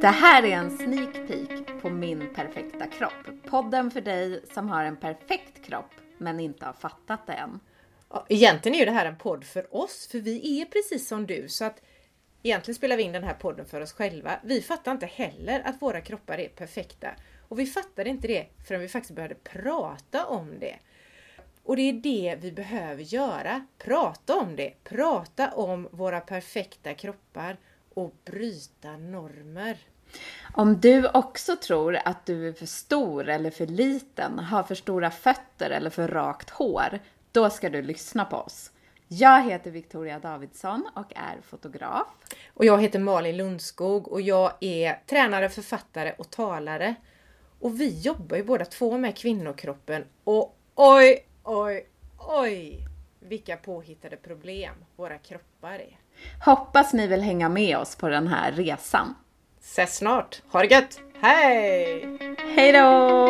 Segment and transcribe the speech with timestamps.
[0.00, 3.42] Det här är en sneak peek på min perfekta kropp.
[3.50, 7.60] Podden för dig som har en perfekt kropp men inte har fattat det än.
[8.28, 11.48] Egentligen är ju det här en podd för oss, för vi är precis som du.
[11.48, 11.82] Så att
[12.42, 14.40] Egentligen spelar vi in den här podden för oss själva.
[14.44, 17.08] Vi fattar inte heller att våra kroppar är perfekta.
[17.48, 20.76] Och vi fattade inte det förrän vi faktiskt började prata om det.
[21.62, 23.66] Och det är det vi behöver göra.
[23.78, 24.72] Prata om det.
[24.84, 27.56] Prata om våra perfekta kroppar
[27.98, 29.78] och bryta normer.
[30.54, 35.10] Om du också tror att du är för stor eller för liten, har för stora
[35.10, 36.98] fötter eller för rakt hår,
[37.32, 38.70] då ska du lyssna på oss.
[39.08, 42.06] Jag heter Victoria Davidsson och är fotograf.
[42.54, 46.94] Och jag heter Malin Lundskog och jag är tränare, författare och talare.
[47.60, 51.86] Och vi jobbar ju båda två med kvinnokroppen och oj, oj,
[52.18, 52.87] oj
[53.28, 55.98] vilka påhittade problem våra kroppar är.
[56.44, 59.14] Hoppas ni vill hänga med oss på den här resan.
[59.60, 60.42] Ses snart!
[60.48, 61.00] Ha det gött!
[61.20, 62.18] Hej!
[62.56, 63.27] Hej då!